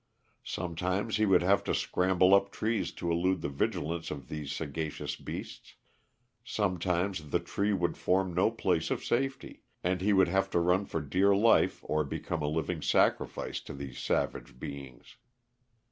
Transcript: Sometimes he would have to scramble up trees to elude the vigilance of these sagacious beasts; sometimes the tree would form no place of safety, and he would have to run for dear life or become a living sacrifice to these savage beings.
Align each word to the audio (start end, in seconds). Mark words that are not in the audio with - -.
Sometimes 0.43 1.17
he 1.17 1.27
would 1.27 1.43
have 1.43 1.63
to 1.65 1.75
scramble 1.75 2.33
up 2.33 2.51
trees 2.51 2.91
to 2.93 3.11
elude 3.11 3.41
the 3.41 3.49
vigilance 3.49 4.09
of 4.09 4.29
these 4.29 4.51
sagacious 4.51 5.15
beasts; 5.15 5.75
sometimes 6.43 7.29
the 7.29 7.39
tree 7.39 7.71
would 7.71 7.95
form 7.95 8.33
no 8.33 8.49
place 8.49 8.89
of 8.89 9.03
safety, 9.05 9.61
and 9.83 10.01
he 10.01 10.11
would 10.11 10.27
have 10.27 10.49
to 10.49 10.59
run 10.59 10.85
for 10.85 11.01
dear 11.01 11.35
life 11.35 11.81
or 11.83 12.03
become 12.03 12.41
a 12.41 12.47
living 12.49 12.81
sacrifice 12.81 13.61
to 13.61 13.75
these 13.75 13.99
savage 13.99 14.57
beings. 14.57 15.17